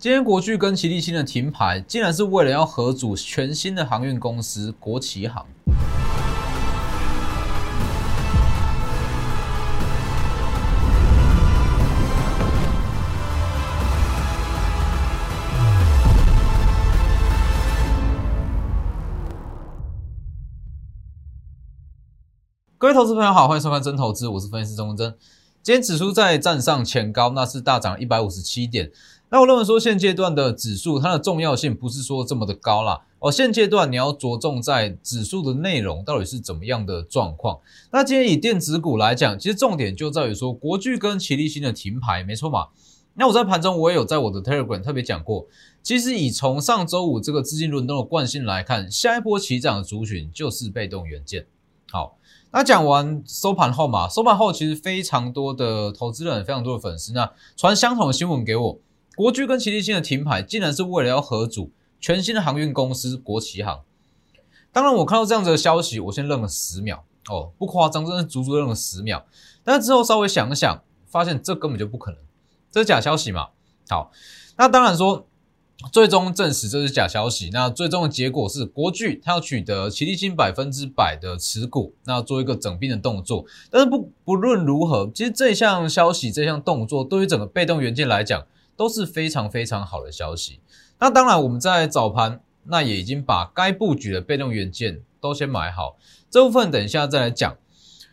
[0.00, 5.46] 今天国巨跟齐力新的停牌，竟然是为了要合组全新的航运公司国旗航。
[22.78, 25.14] 各位投资朋友好，欢迎收看真投资，我是分析师钟真。
[25.62, 28.90] 今天指数在站上前高，那是大涨一百五十七点。
[29.30, 33.02] 那我认为说现阶段的指数它的重要性不是说这么的高啦。
[33.20, 37.60] 哦，现阶段你要着重在指数的内容到底是怎么样的状况。
[37.92, 42.68] 那今天以电子股来讲，其实重点就在于说国巨跟齐力新的停牌，没错嘛。
[43.14, 45.46] 那我在盘中我也有在我的 Telegram 特别讲过，
[45.82, 51.46] 其实以从上周五这个资金轮动的惯性来看，下一波起涨的族群就是被动元件。
[51.90, 52.16] 好。
[52.52, 58.78] 那讲完收盘后嘛，收盘后其实非常多的投资人，非常多的粉丝，那传相同的新闻给我，
[59.20, 61.70] 国巨跟齐力新的停牌，竟然是为了要合组
[62.00, 63.82] 全新的航运公司国旗航。
[64.72, 69.26] 当然，我看到这样子的消息，我先愣了十秒，哦，不夸张，真的足足愣了十秒。
[69.62, 72.18] 但之后稍微想想，发现这根本就不可能，
[72.70, 73.48] 这是假消息嘛。
[73.90, 74.10] 好，
[74.56, 75.26] 那当然说。
[75.90, 77.48] 最终证实这是假消息。
[77.54, 83.46] 那最终的结果是，国巨它要取得齐力新百分之百的持股，那做一个整并的动作。
[83.70, 88.46] 但是不不论如何，其实这项消息、这项动作对于整个被动元件来讲
[88.80, 90.60] 都是非常非常好的消息。
[90.98, 95.98] 那当然，我们在早盘那也已经把该布局的被动元件都先买好，
[96.30, 97.58] 这部分等一下再来讲。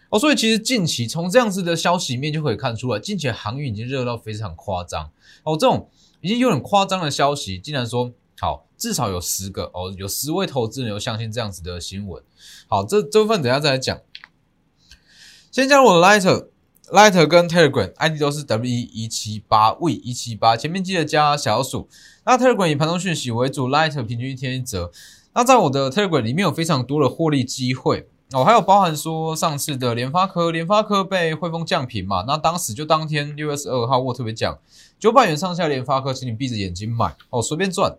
[0.10, 5.10] 哦，所以其实近期从这样子的消息面就可以看出来，近期航运已经热到非常夸张。
[5.44, 5.90] 哦，这种。
[6.20, 12.22] 已经有点夸张的消息，竟然说好，至少有十个哦，有十位投资人有相信这样子的新闻。
[12.68, 14.02] 好，这这部分等下再来讲。
[15.52, 16.48] 先加入我的 light
[16.90, 21.90] Lighter 跟 Telegram ID 都是 W 一七八 V 一七八，前面记得加小数。
[22.26, 24.90] 那 Telegram 以盘中讯息为主，Lighter 平均一天一折。
[25.34, 34.58] 那在我的 Telegram 里面有非常多的获利机会哦，还有包含说上次的联发科，联发科被汇丰降频嘛，那当时就当天六月十二号我特别讲。
[34.98, 37.98] 九百元上下联发科，请你闭着眼睛买哦，随便赚。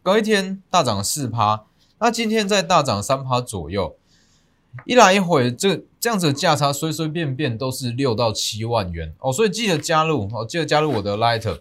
[0.00, 1.64] 隔一天大涨四趴，
[1.98, 3.96] 那今天再大涨三趴左右，
[4.86, 11.60] 一来一回，这这样子的价差随随便便都是六到七万元哦，所以记得加入哦，记得加入我的 Light。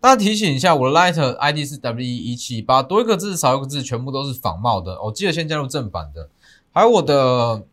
[0.00, 6.28] 大家提醒一下，我的 Light ID 是 W 一七八，多一个字少一个字，全部都是仿冒的哦，记得先加入正版的。
[6.72, 7.64] 还有我的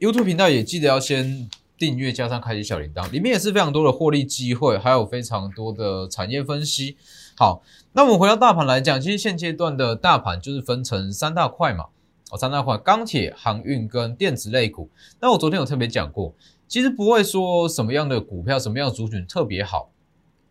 [0.00, 1.48] YouTube 频道也记得要先。
[1.78, 6.96] 订阅加上开启小铃铛，里面也是非常多的获利机会，还有非常多的产业分析。
[7.36, 7.60] 好，
[7.94, 11.86] 那我们回到大盘来讲，其实现阶段的大盘就是分成三大块嘛，
[12.32, 14.88] 哦，三大块：钢铁、航运跟电子类股。
[15.20, 16.34] 那我昨天有特别讲过，
[16.66, 19.90] 其实不会说什么样的股票、什么样的族群特别好，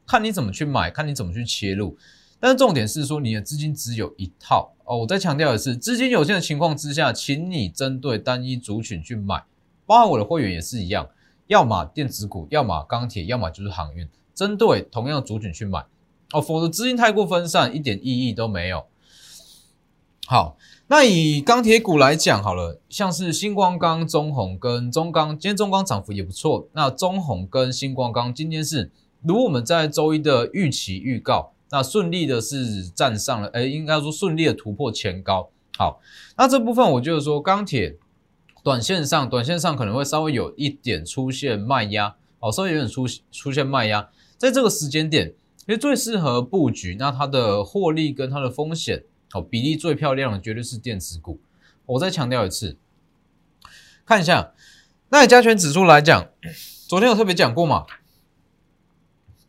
[0.05, 1.97] 看你怎么去买，看你怎么去切入。
[2.39, 4.99] 但是重点是说，你的资金只有一套哦。
[4.99, 9.43] 我再强调的是，资金有限的情况之下，请你针对单一族群去买，
[9.87, 11.09] 包含我的会员也是一样。
[11.47, 15.83] 要么电子股，要么钢铁，要么就是航运，针对同样族群去买
[16.31, 18.85] 哦，否则资金太过分散，一点意义都没有。
[20.27, 26.67] 好，那以钢铁股来讲，好了，像是星光钢、中红跟中钢，今天中钢涨幅也不错。
[26.73, 35.49] 那中红跟星光钢今天是如我们在周一的预期预告，那顺利的是站上了，哎，应该说顺利的突破前高。
[35.77, 35.99] 好，
[36.37, 37.97] 那这部分我就是说钢铁。
[38.63, 44.07] 短线上，短线上可能会稍微有一点出现卖压，哦，稍微有点出出现卖压，
[44.37, 49.03] 在这个时间点，其实最适合布局，那它的获利跟它的风险，
[49.33, 51.39] 哦，比例最漂亮的绝对是电子股。
[51.85, 52.77] 我再强调一次，
[54.05, 54.53] 看一下，
[55.09, 56.29] 那以加权指数来讲，
[56.87, 57.85] 昨天有特别讲过嘛，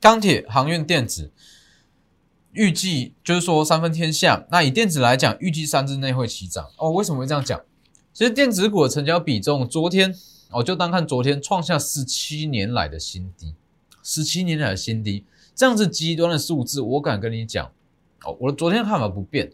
[0.00, 1.30] 钢铁、航运、电子，
[2.52, 4.46] 预计就是说三分天下。
[4.50, 6.70] 那以电子来讲，预计三日内会起涨。
[6.78, 7.60] 哦，为什么会这样讲？
[8.12, 10.14] 其实电子股的成交比重，昨天
[10.50, 13.54] 哦，就单看昨天创下十七年来的新低，
[14.02, 17.72] 十七年来的新低，这样子极端的数字，我敢跟你讲
[18.24, 19.50] 哦，我的昨天看法不变，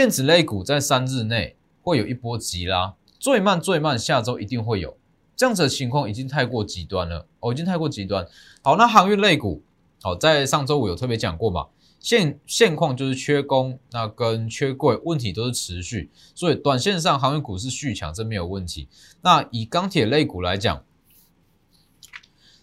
[0.00, 4.96] 电子类股在三日内会有一波急拉，最慢最慢下周一定会有，
[5.36, 8.26] 这样子的情况已经太过极端了，哦，已经太过极端。
[8.62, 9.62] 好，那航运类股，
[10.00, 11.66] 好，在上周五有特别讲过嘛。
[11.98, 18.88] 现现况就是缺工，那跟缺柜问题都是持续，所以短线上航运股是续强，这没有问题。
[19.20, 20.82] 那以钢铁类股来讲，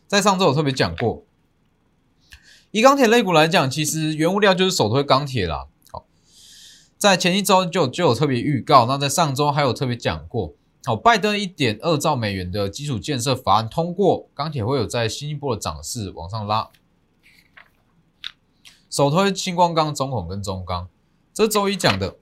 [0.08, 1.24] 在上周我特别讲过，
[2.72, 5.68] 以钢铁类股来讲，其实原物料就是首推钢铁啦。
[6.98, 16.70] 在前一周就就有特别预告，那在上周还有特别讲过，好，拜登一点二兆美元的基础建设法案通过，钢铁会有在新一波的涨势往上拉。
[18.90, 20.90] 首推星光钢、中孔跟中钢，
[21.32, 22.18] 这周一讲的，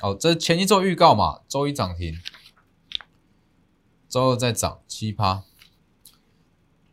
[0.00, 2.14] 哦，这前一周预告嘛，周一涨停，
[4.08, 5.42] 周二再涨七趴，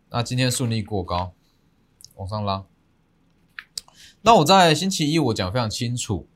[0.09, 1.31] 那今天顺利过高，
[2.15, 2.65] 往上拉。
[4.23, 6.27] 那我在星期一我讲非常清楚，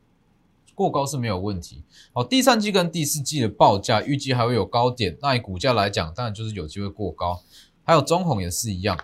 [0.80, 1.84] 过高是没有问题。
[2.14, 7.42] 好，第三季跟第四季的报价预计还会有高点，那以股价来讲，当然就是有机会过高。
[7.84, 8.98] 还有中红也是一样，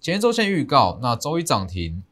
[0.00, 2.04] 前一周先预告，那周一涨停。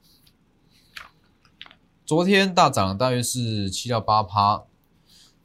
[2.04, 4.64] 昨天大涨大约是七到八趴，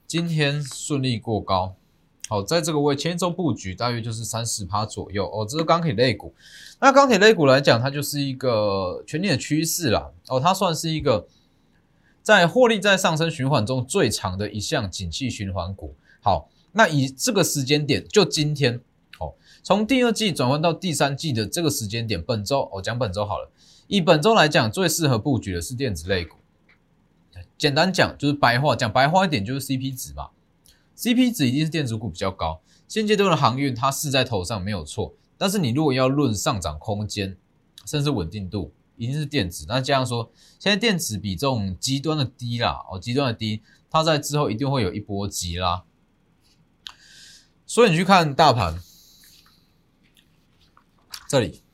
[0.07, 1.75] 今天顺利过高。
[2.27, 5.45] 好，在这个位前一周布局大约就是三十趴左右哦。
[5.47, 6.33] 这是钢铁类股，
[6.79, 10.09] 那钢铁类股来讲，它就是一个全年的趋势啦。
[10.29, 11.27] 哦，它算是一个
[12.25, 15.93] 在获利在上升循环中最长的一项景气循环股。
[16.21, 18.81] 好，那以这个时间点，就今天，
[19.19, 23.51] 哦，从第二季转换到第三季的这个时间点，本周我讲本周好了。
[23.85, 26.37] 以本周来讲，最适合布局的是电子类股。
[27.59, 30.29] 简单讲就是白话，讲白话一点就是 CP 值嘛
[30.97, 32.59] ，CP 值一定是电子股比较高。
[32.87, 37.37] 现阶段的航运它是在头上没有错，但是你如果要论上涨空间，
[37.85, 39.65] 甚至稳定度，一定是电子。
[39.67, 45.83] 那这样说，现在电子比这种极端的低啦，哦，极端的低，它在之后一定会有一波急啦。
[47.65, 48.79] 所以你去看大盘，
[51.27, 51.64] 这里。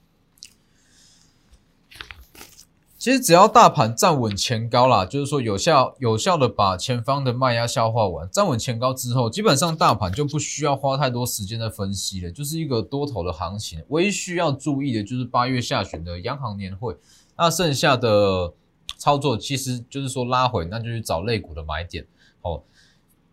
[3.01, 13.83] 其实只要大盘站稳前高啦，就是说有效有效的把前方的卖压消化完，站稳前高之后，基本上大盘就不需要花太多时间的分析了，就是一个多头的行情。
[13.87, 16.95] 唯一需要注意的就是八月下旬的央行年会，
[17.35, 18.53] 那剩下的
[18.99, 22.05] 操作其实就是说拉回，那就去找类股的买点。
[22.43, 22.63] 好，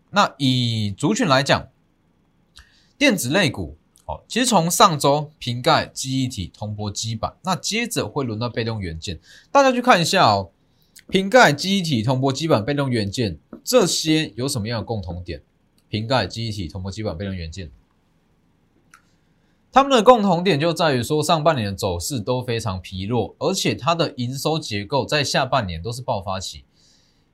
[0.08, 1.68] 那以族群来讲，
[2.96, 3.76] 电子类股。
[4.08, 9.20] 好，其实从上周瓶盖、记忆体、铜箔基板，那接着会轮到被动元件。
[9.52, 10.50] 大家去看一下哦，
[11.10, 15.42] 瓶盖、记忆体、铜箔基板、被动元件这些有什么样的共同点？
[15.90, 17.70] 瓶盖、记忆体、铜箔基板、被动元件，
[19.70, 26.64] 它们的共同点就在于说，上半年的走势都非常疲弱，而且它的营收结构在下半年都是爆发期，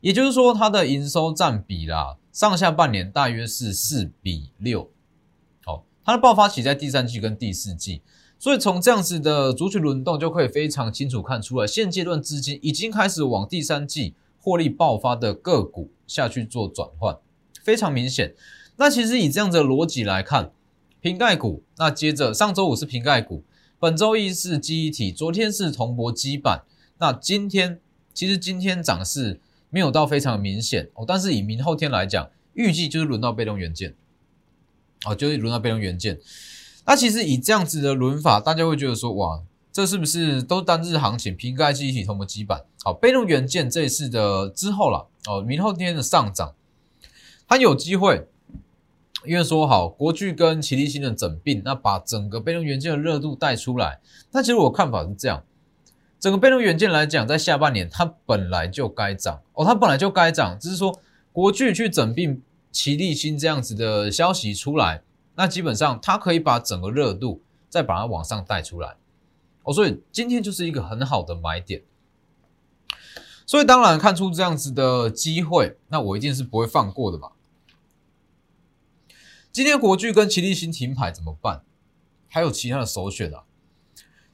[0.00, 4.90] 也就是说，它的营收占比啦，上下半年大约是四比六。
[6.04, 8.02] 它的爆发期在第三季跟第四季，
[8.38, 17.16] 所以从这样子的族群轮动就可以非常清楚看出来，现阶段资金已经开始往第三季获利爆发的个股下去做转换，
[17.62, 18.34] 非常明显。
[18.76, 20.50] 那其实以这样的逻辑来看，
[21.00, 23.42] 瓶盖股，那接着上周五是瓶盖股，
[23.78, 26.64] 本周一是记忆体，昨天是铜箔基板，
[26.98, 27.80] 那今天
[28.12, 29.40] 其实今天涨势
[29.70, 33.94] 没有到非常明显哦，但是以明后天来讲，预计就是轮到被动元件。
[35.04, 36.18] 哦，就是轮到被动元件。
[36.86, 39.42] 那其实以这样子的轮法，大家会觉得说，哇，
[39.72, 41.34] 这是不是都单日行情？
[41.34, 46.54] 瓶盖记忆体、同模基板，好，被动元件这一次的之后了，哦，明后天的上涨，
[47.48, 48.26] 它有机会，
[49.24, 54.00] 因为说好国巨跟奇力新的整并，那把整个被动元件的热度带出来。
[54.32, 55.42] 那其实我看法是这样，
[56.20, 61.00] 整个被动元件来讲，在下半年它本来就该涨，哦，它本来就该涨，只是说
[61.32, 62.42] 国巨去整并。
[62.74, 65.04] 齐力新这样子的消息出来，
[65.36, 67.40] 那基本上它可以把整个热度
[67.70, 68.96] 再把它往上带出来
[69.62, 71.84] 哦，所以今天就是一个很好的买点。
[73.46, 77.30] 所以当然看出这样子的机会，那我一定是不会放过的嘛。
[79.52, 81.62] 今天国巨跟齐力新停牌怎么办？
[82.26, 83.44] 还有其他的首选啊？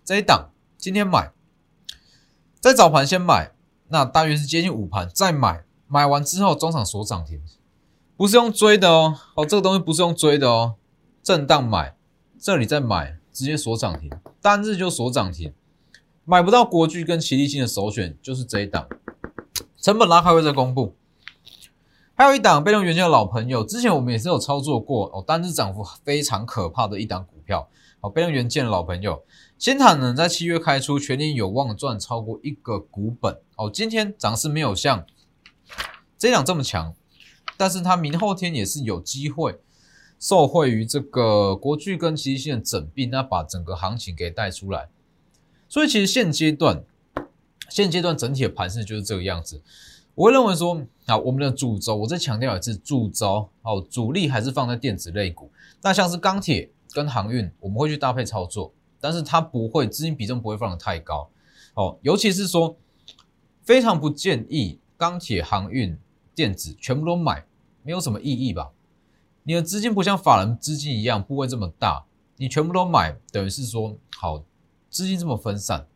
[0.02, 1.30] 这一档今天买，
[2.58, 3.52] 在早盘先买，
[3.88, 7.42] 那大约是接近午盘再买，买完之后中场锁涨停。
[8.20, 10.74] 不是用追的哦，哦，这个东西不是用追的哦，
[11.22, 11.96] 震荡买，
[12.38, 14.10] 这里再买，直接锁涨停，
[14.42, 15.54] 单日就锁涨停，
[16.26, 18.86] 买不到国巨跟奇力新的首选就是这一档，
[19.78, 20.94] 成本拉开会再公布。
[22.12, 27.70] 还有一档被动元件的老朋友，之前我们也是有操作过哦，单日涨幅非常可怕的一档股票，
[28.02, 29.24] 哦，被动元件的老朋友，
[29.56, 35.06] 新坦能在七月开出，全年有望赚超过一个股本哦，今天涨势没有像
[36.18, 36.94] 这一档这么强。
[37.60, 39.60] 但是它明后天也是有机会
[40.18, 44.88] 受惠于这个国巨跟奇新的整并，那把整个行情给带出来。
[45.68, 46.82] 所以其实现阶段，
[47.68, 49.60] 现阶段整体的盘势就是这个样子。
[50.14, 55.52] 我会认为说，啊，我们的主轴，我再强调一次，主轴哦，主力还是放在电子类股。
[55.82, 61.28] 那像是钢铁跟航运，我们会去搭配操作，但是它不会资金比重不会放的太高
[61.74, 62.78] 哦，尤其是说
[63.62, 65.98] 非常不建议钢铁、航运、
[66.34, 67.44] 电子全部都买。
[67.82, 68.70] 没有什么意义吧？
[69.42, 72.04] 你的资金不像法人资金一样部位这么大，
[72.36, 74.44] 你全部都买，等于是说好
[74.90, 75.86] 资金这么分散，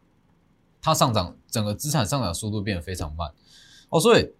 [0.80, 3.30] 它上涨整个资产上涨速度变得非常慢
[3.90, 4.32] 哦，所以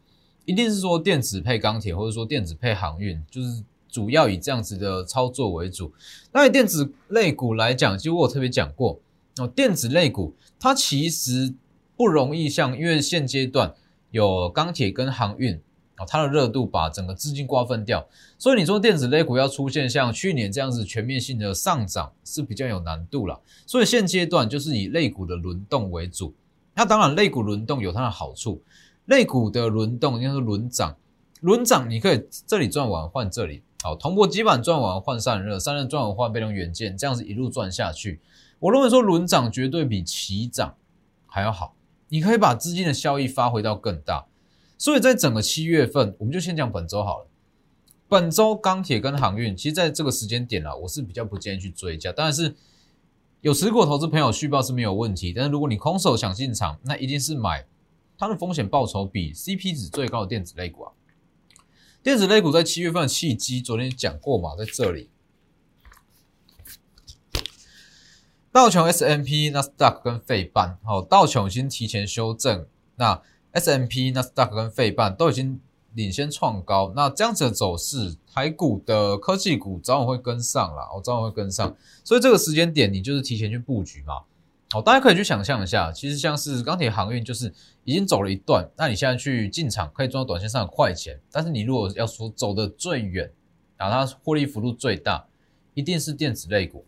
[0.47, 5.93] 一定是说电子配钢铁，或者说电子配航运，就是主要以这样子的操作为主。
[6.33, 8.99] 那以电子类股来讲，其实我特别讲过
[9.37, 11.55] 哦，电子类股它其实
[11.95, 13.75] 不容易像，因为现阶段
[14.11, 15.61] 有钢铁跟航运。
[15.97, 18.05] 啊，它的热度把整个资金瓜分掉，
[18.39, 23.41] 所以你说电子类股要出现像去年这样子全面性的上涨是比较有难度了。
[23.67, 26.35] 所以现阶段就是以类股的轮动为主。
[26.75, 28.61] 那当然，类股轮动有它的好处，
[29.05, 30.97] 类股的轮动应该是轮涨，
[31.41, 38.21] 轮涨你可以这里赚完换这里，好，铜箔基板赚完换散热，散热赚完换被动元件，这样子一路赚下去。
[38.59, 40.75] 我认为说轮涨绝对比齐涨
[41.27, 41.77] 还要好，
[42.09, 44.27] 你可以把资金的效益发挥到更大。
[44.77, 47.27] 所以在整个七月份，我们就先讲本周好了。
[48.07, 52.13] 本周钢铁跟航运，其实在这个时间点啊，我是比较不建议去追加。
[52.13, 52.55] 当然是
[53.41, 57.67] 有持股投资朋友续报是没有问题，但是如果你空手想进场，那一定是买
[58.19, 60.93] 它的风险报酬比 CP 值最高的电子类股啊。
[62.03, 65.09] 电子类股在七月份的契机，昨天讲过嘛，在这里，
[68.53, 72.67] 道琼 S M P、纳斯达克跟费半，好，道琼先提前修正，
[72.97, 73.23] 那。
[73.55, 75.61] S M P、纳斯达克跟费半都已经
[75.95, 84.23] 领先创高，那这样子的走势，台股的科技股早晚会跟上啦，我早晚会跟上，所以这个时间点你就是提前去布局嘛。
[84.71, 93.31] 好，大家可以去想象一下，其实像是钢铁航运，就是已经走了一段，那你现在去进场可以赚到短线上的快钱，但是你如果要说走的最远，
[93.77, 95.25] 然后它获利幅度最大，
[95.75, 96.85] 一定是电子类股。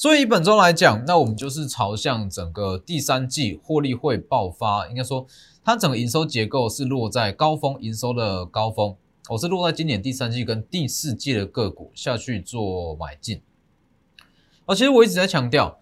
[0.00, 5.26] 所以本周来讲，那我们就是朝向整个第三季获利会爆发，应该说
[5.62, 8.96] 它整个营收结构是落在高峰营收的高峰，
[9.28, 13.42] 我是落在今年第三季跟第四季的个股下去做买进。
[14.64, 15.78] 而其实我一直在强调，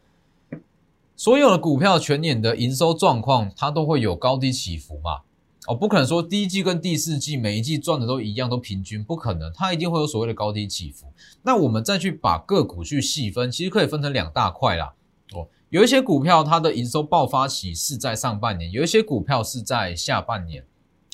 [1.14, 5.20] 所有的股票全年的营收状况，它都会有高低起伏嘛。
[5.68, 11.12] 哦，不可能说第一季跟第四季每一季赚的都一样，都平均，不可能，它一定会有所谓的高低起伏。
[11.42, 14.94] 那我们再去把个股去细分，其实可以分成两大块啦。
[15.34, 20.64] 哦，有一些股票它的营收爆发期是在上半年，有一些股票是在下半年，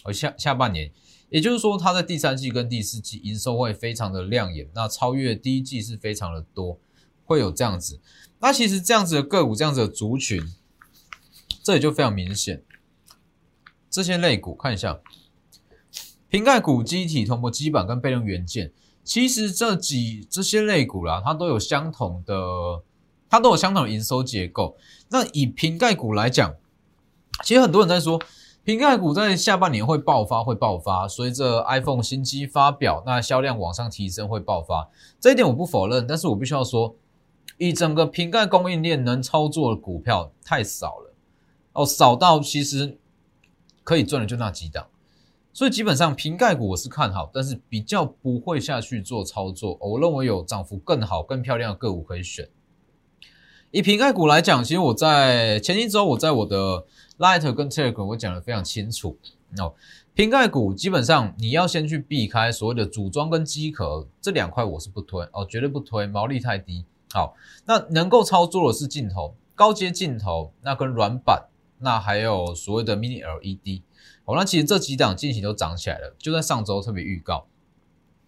[0.05, 0.93] 而下下半年，
[1.31, 6.79] 也就是说它在第三季跟第四季营收会非常的亮眼，那超越第一季是非常的多，
[7.25, 7.99] 会有这样子。
[8.39, 10.41] 那其实这样子的个股，这样子的族群，
[11.65, 12.63] 这里就非常明显。
[13.95, 14.99] 这些类股看一下，
[16.29, 18.73] 瓶盖股、机体、铜箔基板跟被动元件，
[19.05, 22.35] 其实这几这些类股啦，它都有相同的，
[23.31, 24.77] 它都有相同的营收结构。
[25.11, 26.57] 那以瓶盖股来讲，
[27.45, 28.21] 其实很多人在说，
[28.65, 34.91] 瓶盖股在下半年会爆发，会爆发，随着 iPhone 新机发表，那销量往上提升会爆发。
[35.21, 36.97] 这一点我不否认，但是我必须要说，
[37.59, 41.15] 以整个瓶盖供应链能操作的股票太少了，
[41.75, 42.99] 哦，少到其实。
[43.85, 44.87] 可以赚的就那几档，
[45.53, 49.79] 所以基本上瓶盖股我是看好，但是比较不会下去做操作。
[49.81, 52.49] 我认为有涨幅更好、更漂亮的个股可以选。
[53.71, 56.85] 以瓶盖股来讲，其实我在前一周我在我的
[57.19, 59.19] Light 跟 Telegram 我讲的非常清楚
[59.59, 59.75] 哦。
[60.15, 66.85] 瓶盖股基本上你要先去避开所谓的组装跟机壳这两块，我是不推哦，绝对不推，毛利太低。
[67.13, 67.35] 好，
[67.67, 71.49] 那能够操作的是镜头、高阶镜头，那跟软板。
[71.85, 73.83] 那还有所谓的 Mini LED，
[74.25, 77.47] 好，那其实这几档近期都涨起来了，就在上周特别预告。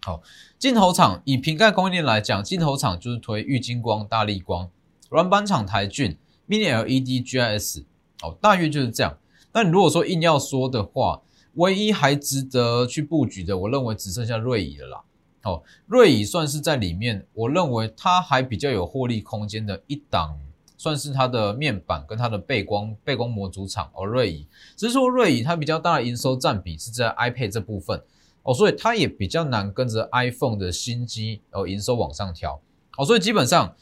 [0.03, 0.21] 好，
[0.59, 4.69] 镜头厂以瓶盖供应链来讲，镜头厂就是推玉金光、大力光，
[5.09, 6.15] 软板厂台俊、
[6.47, 7.83] Mini LED、GIS，
[8.21, 9.17] 哦，大约就是这样。
[9.51, 11.23] 那你如果说硬要说的话，
[11.55, 15.03] 唯一还值得去布局的，我认为只剩下瑞仪了啦。
[15.43, 20.39] 哦，瑞仪算是在里面，我认为它还比较有获利空间的一档。
[20.77, 27.99] 算是它的面板跟它的背光背光模组厂哦，瑞仪，只是说瑞仪它比较大的营收占比是在 iPad 这部分
[28.43, 32.61] 哦，所以它也比较难跟着 iPhone 的新机哦营收往上调
[32.95, 33.75] 哦，所以基本上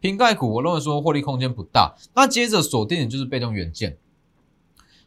[0.00, 1.96] 瓶盖股我认为说获利空间不大。
[2.14, 3.96] 那接着锁定的就是被动元件，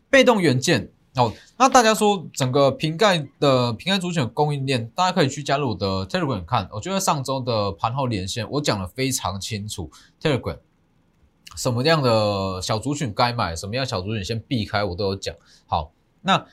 [0.10, 10.58] 被动元件哦，那大家说整个瓶盖的瓶盖主选供应链，大家可以去加入我的 Telegram 看，我觉得上周的盘后连线我讲的非常清楚，Telegram。
[11.56, 15.34] 什么样的小族群该买，什么样小族群先避开，我都有讲。
[15.66, 16.46] 好，那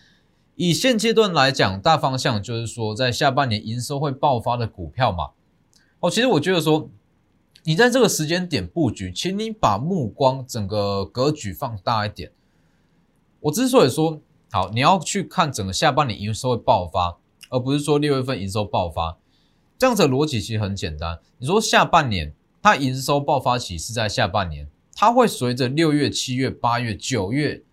[0.54, 5.30] 以现阶段来讲，大方向就是说，在下半年营收会爆发的股票嘛。
[6.00, 6.88] 哦，其实我觉得说，
[7.64, 12.32] 你在这个时间点布局，请你把目光整个格局放大一点。
[13.40, 17.16] 我之所以说好，你要去看整个下半年营收会爆发，
[17.50, 19.16] 而不是说六月份营收爆发，
[19.78, 21.18] 这样子的逻辑其实很简单。
[21.38, 24.68] 你说下半年它营收爆发期是在下半年。
[25.02, 27.64] 它会随着六月、七月、八月、九月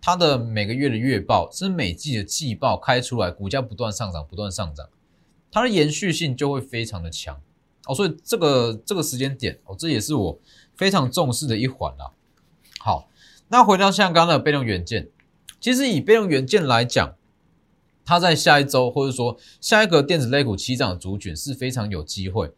[0.00, 4.88] 它的每个月的月报，甚至每季的季报开出来，股价不断上涨，不断上涨，
[5.50, 7.38] 它的延续性就会非常的强
[7.84, 7.94] 哦。
[7.94, 10.40] 所以这个这个时间点哦，这也是我
[10.78, 12.10] 非常重视的一环啦。
[12.78, 13.10] 好，
[13.48, 15.10] 那回到像刚刚的被动元件，
[15.60, 17.14] 其实以被动元件来讲，
[18.02, 22.54] 它在下一周或者说下一个电子类股起涨的族群是非常有机会。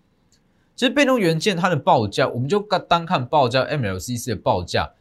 [0.76, 4.92] 其实被动元件它的报价，我们就单看报价 MLCC 的报价，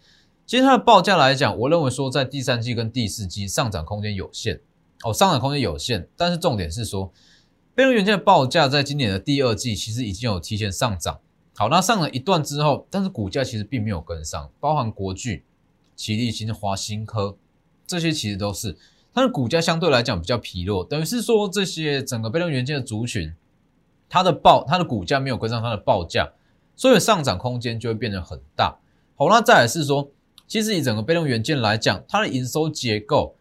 [0.46, 4.60] 其实它的报价来讲，我认为说在第三季跟第四季上涨空间有限
[5.04, 6.08] 哦，上涨空间有限。
[6.18, 7.14] 但是重点是说，
[7.74, 11.20] 被动元件的报价在今年的第二季其实已经有提前上涨。
[11.56, 15.44] 好，那上了一段之后，但是股价其实并没有跟上，包含国巨、
[15.96, 17.38] 奇力新、华新科
[17.86, 18.78] 这些其实都是
[19.14, 23.34] 它的股价相对来讲比较疲弱，等于是说这些整个被动元件的族群，
[24.10, 26.32] 它的报它的股价没有跟上它的报价，
[26.76, 28.80] 所以上涨空间就会变得很大。
[29.16, 30.10] 好，那再来是说，
[30.48, 33.36] 其实以整个被动元件来讲，它的营收结构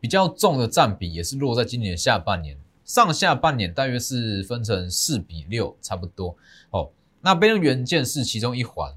[0.00, 6.36] 比较重的占比也是落在今年下半年，上下半年大约是分成四比六差不多
[6.70, 6.90] 哦。
[7.20, 8.94] 那被动元件是其中一环，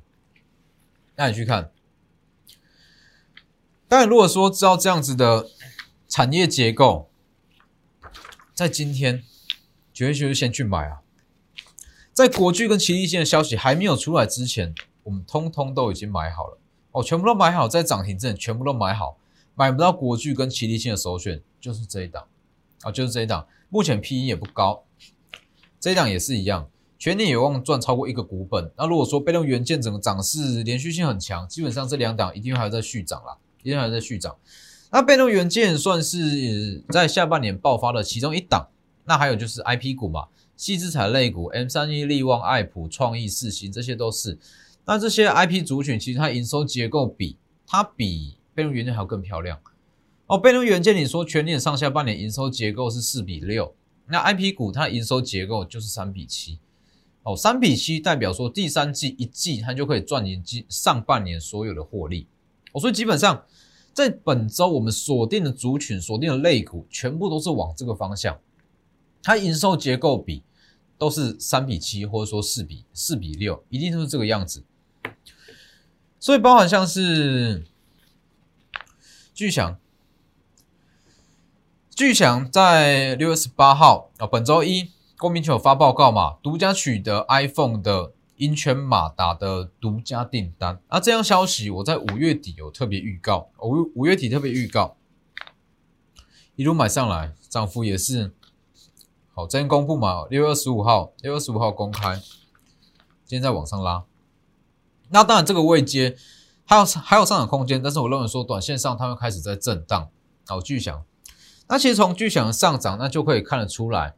[1.15, 1.69] 那你去看。
[3.87, 5.45] 当然，如果说知道这样子的
[6.07, 7.07] 产业结构，
[8.55, 9.21] 在今天
[9.93, 11.02] 绝对就是先去买啊。
[12.13, 16.57] 在国巨跟奇力线的消息还没有出来之前，我们通通都已经买好了
[16.91, 19.17] 哦，全部都买好，在涨停阵全部都买好。
[19.55, 22.25] 买不到国巨跟奇力线的首选就是这一档
[22.81, 23.47] 啊，就是这一档。
[23.69, 24.83] 目前 P E 也不高，
[25.79, 26.67] 这一档也是一样。
[26.99, 28.71] 全年有望赚超过一个股本。
[28.77, 34.35] 那如果说被动元件整个涨势连续性很强，基本上这两档一定还在续涨啦，一定还在续涨。
[34.91, 38.69] 那被动元件算是在下半年爆发的其中一档。
[39.05, 40.27] 那还有就是 I P 股嘛，
[40.63, 44.39] 细资产类股，M 三一、利旺、爱普、创意、四星，这些都是。
[44.85, 47.35] 那这些 I P 族群其实它营收结构比
[47.67, 49.59] 它比被动元件还要更漂亮
[50.27, 50.37] 哦。
[50.37, 53.75] 被动元件你说全年上下半年营收结构是四比六，
[54.07, 56.59] 那 I P 股它营收结构就是三比七。
[57.23, 62.25] 哦，三比七代表说第三季一季它就可以赚赢上上半年所有的获利。
[62.71, 63.43] 哦，所以基本上
[63.91, 68.39] 在本周我们锁定的族群、锁定的类股，全部都是往这个方向。
[69.25, 70.43] 它营收结构比
[71.03, 74.63] 都是三比七，或者说四比四比六，一定都是这个样子。
[76.17, 77.65] 所以包含像是
[79.33, 79.77] 巨响，
[81.93, 84.91] 巨响在六月十八号啊，本周一。
[85.17, 90.81] 郭明球发报告嘛，独家取得 iPhone 的音圈马达的独家订单。
[90.87, 94.97] 啊，这样消息我在五月底有特别预告，五五月底特别预告，
[96.55, 98.33] 一路买上来，涨幅也是
[99.33, 99.47] 好。
[99.47, 102.15] 今天公布嘛，六月二十五号，六月二十五号公开，
[103.25, 104.03] 今天在往上拉。
[105.09, 106.15] 那当然这个位阶
[106.65, 110.09] 还有还有上涨空间，但是我认为说短线上它会开始在震荡。
[110.45, 111.03] 好，巨响，
[111.67, 114.15] 那其实从巨响的上涨，那就可以看得出来。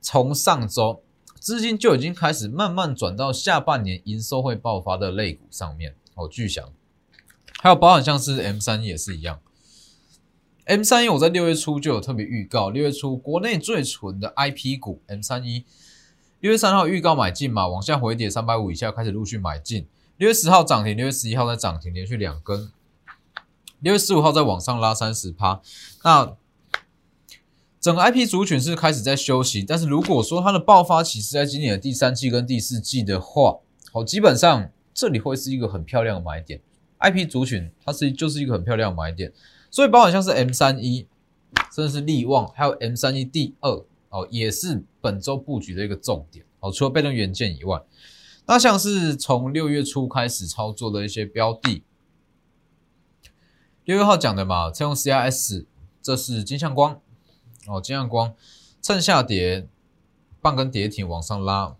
[0.00, 1.02] 从上周
[1.40, 6.68] 资金就已经开始慢慢转到下半年营收会爆发的类股上面哦，巨响，
[7.60, 9.40] 还有包含像是 M 三也是一样
[10.64, 15.64] ，M 三一我在六月初就有特别预告，六月初国内最纯的 IP 股 M 三一，
[16.40, 22.70] 六月三号预告买进嘛，往下回跌三百五以下开始陆续买进，六月十号涨停，六月十一号在涨停，连续两根，
[23.80, 25.60] 六月十五号在往上拉三十趴，
[26.02, 26.36] 那。
[27.80, 33.58] 整个 IP 族群是开始在休息，但是如果说它的爆发期是在今年的第三季跟第四季的话，
[33.92, 36.62] 好，基本上这里会是一个很漂亮的买点。
[37.00, 39.30] IP 族群它是就是一个很漂亮的买点，
[39.74, 41.08] 所以包含像是 M 三一，
[41.74, 46.46] 甚至是利旺，还有 M 三一 D 二，哦，也是本周布局的一个重点。
[46.60, 47.82] 哦，除了被动元件以外，
[48.46, 51.82] 那像是从六月初开始操作的一些标的，
[53.82, 55.66] 六月号讲的嘛，采用 CIS，
[56.00, 57.00] 这是金相光。
[57.66, 58.32] 哦，金像光
[58.80, 59.66] 趁下跌，
[60.40, 61.74] 半根跌停往上拉，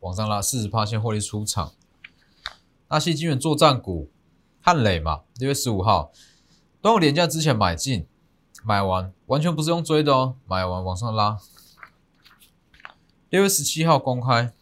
[0.00, 1.74] 往上拉四十趴先获利出场。
[2.88, 4.08] 那些金元作战股，
[4.66, 6.10] 汉磊嘛，六月十五号
[6.82, 8.04] 端午连假之前买进，
[8.64, 11.38] 买完完全不是用追的哦，买完往上拉。
[13.30, 14.52] 六月十七号公开，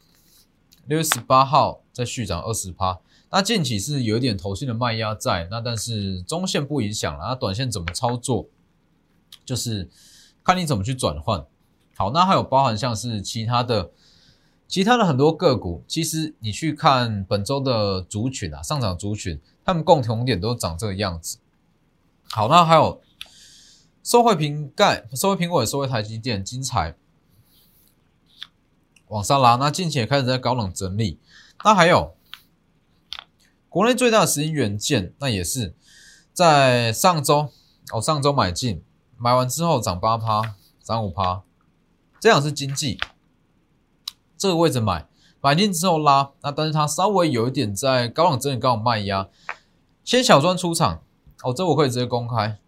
[0.85, 3.01] 六月十八号再续涨二十趴。
[3.31, 8.45] 那近期是有点头线的卖压在，那但是中线不影响了，那短线怎么操作？
[9.47, 9.89] 就是
[10.45, 11.47] 看你怎么去转换。
[11.97, 13.91] 好，那还有包含像是其他的、
[14.69, 21.39] 其他的很多个股，其实你去看本周的族群啊，上涨族群，他们共同点都长这个样子。
[22.31, 23.01] 好，那还有
[24.03, 26.97] 收汇瓶盖、收汇苹果、收汇台积电，精彩
[29.09, 29.57] 往上拉。
[29.57, 31.19] 那近期也开始在高冷整理。
[31.65, 32.15] 那还有
[33.69, 35.75] 国内最大的石英元件，那也是
[36.33, 37.49] 在上周
[37.93, 38.83] 哦，上周买进，
[39.17, 41.43] 买完之后涨八趴，涨五趴，
[42.21, 42.99] 这样是经济。
[44.37, 45.07] 这个位置买，
[45.41, 49.29] 买进之后拉，那但是它稍微有一点在高冷整理高冷卖压，
[50.05, 51.03] 先小赚出场
[51.43, 52.59] 哦，这我可以直接公开。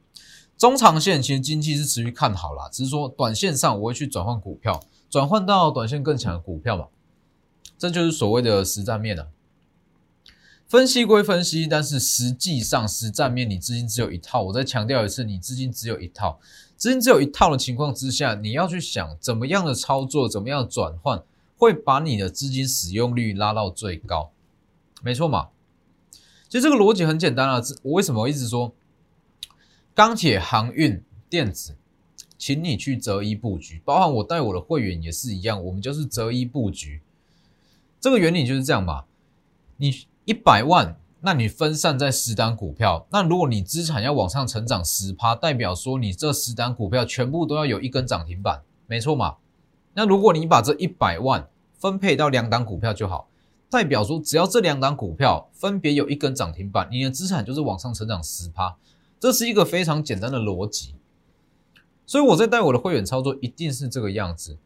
[0.56, 6.86] 中长线其实经济是持续看好啦，只是说短线上我会去转换股票，转换到短线更强的股票嘛，
[7.76, 9.28] 这就是所谓的实战面了。
[10.66, 14.42] 分析归分析，但是实际上实战面你资金只有一套。
[14.42, 16.40] 我再强调一次，你资金只有一套，
[16.76, 21.22] 资金只有一套的情况之下，你要去想怎么样的操作，怎么样转换，
[21.56, 24.32] 会把你的资金使用率拉到最高，
[25.02, 25.50] 没错嘛？
[26.48, 28.72] 其实这个逻辑很简单啊，我为什么一直说？
[29.94, 31.76] 钢铁、航运、电子，
[32.36, 37.00] 请你去择一布局，包含我带我的会员也是一样，我们就是择一布局。
[37.98, 39.04] 这个原理就是这样嘛。
[39.78, 39.90] 你
[40.24, 49.36] 一百万，那你分散在十单股票，那如果你资产要往上成长十趴，代表说你这十单股票全部都要有一根涨停板，没错嘛？
[49.94, 53.28] 那如果你把这一百万分配到两档股票就好，
[53.68, 58.76] 代表说只要这两档股票分别有一根涨停板，你的资产就是往上成长十趴。
[59.18, 60.94] 这是一个非常简单的逻辑，
[62.04, 64.58] 所以我在带我的会员操作一定是这个样子，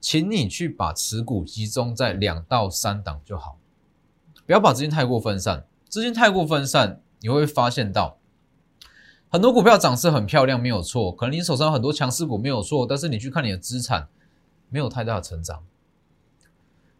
[0.00, 3.58] 请你去把持股集中在两到三档就好，
[4.44, 5.66] 不要把资金太过分散。
[5.88, 8.18] 资金太过分散，你会发现到
[9.30, 14.08] 很多股票涨势很漂亮，没有错，可能你手上很多强势股没有错，但是你去看你的资产
[14.68, 15.62] 没有太大的成长，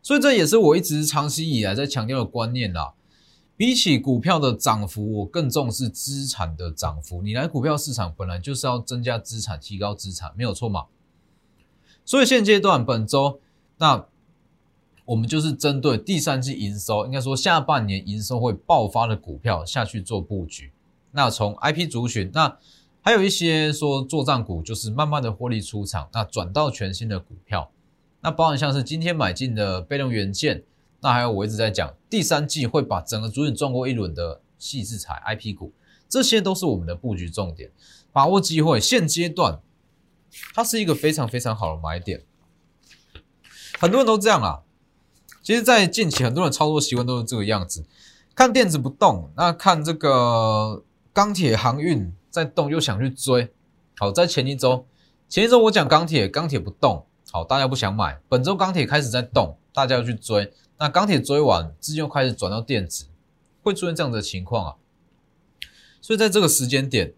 [0.06, 2.94] 所以这也是我一直长期以来在强调的观念啦。
[3.56, 7.22] 比起股票的涨幅，我更重视资产的涨幅。
[7.22, 10.84] 你来股票市场本来就是要增加资产、提高资产，没有错嘛？
[12.04, 13.40] 所以现阶段本周，
[13.78, 14.06] 那
[15.06, 20.70] 我们就是针对第三季营收，应该说下半年营收会爆发的股票下去做布局。
[21.10, 22.56] 那从 IP 族群，那
[23.02, 27.68] 还有一些说做账股，就是慢慢的获利出场，那转到全新的股票。
[28.26, 30.64] 那包含像是今天买进的被动元件。
[30.98, 35.72] 那还有我一直在讲，第三季会把整个主体撞过一轮的细制材 IP 股，
[36.08, 37.70] 这些都是我们的布局重点，
[38.12, 38.80] 把握机会。
[38.80, 39.60] 现阶段
[40.52, 42.24] 它是一个非常非常好的买点，
[43.78, 44.62] 很多人都这样啊。
[45.40, 47.84] 其实，在近期很多人操作习惯都是这个样子，
[48.34, 53.52] 看电子不动，那看这个钢铁航运在动，又想去追。
[53.98, 54.84] 好，在前一周，
[55.28, 58.18] 前一周我讲钢铁，钢铁不动，好，大家不想买。
[58.30, 60.54] 本周钢铁开始在动，大家要去追。
[60.78, 63.08] 那钢铁追完，资金又开始转到电子，
[63.62, 64.76] 会出现这样的情况啊。
[66.00, 67.12] 所以在这个时间点，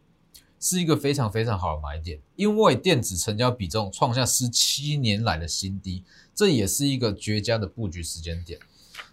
[0.58, 6.02] 是一个非常非常好的买点，因为电子成交比重创下十七年来的新低，
[6.34, 8.58] 这也是一个绝佳的布局时间点，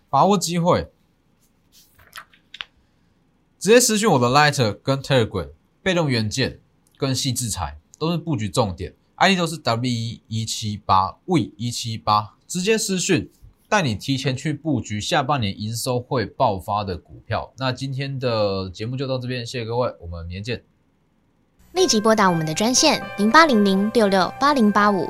[0.09, 0.89] 把握机会，
[3.59, 5.51] 直接私讯我的 Lighter 跟 Telegram，
[5.83, 6.59] 被动元件
[6.97, 13.29] 跟细制裁都是布局重点，ID 都是 W 一一七八 V 一七八，直接私讯。
[13.67, 17.51] 带你提前去布局下半年营收会爆发的股票。
[17.57, 20.63] 那今天的节目就到这边，谢谢各位，我们明天见。
[21.73, 25.09] 立即拨打我们的专线零八零零六六八零八五